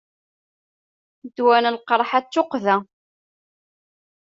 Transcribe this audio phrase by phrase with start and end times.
[1.25, 2.77] Ddwa n lqerḥ-a d tuqqda.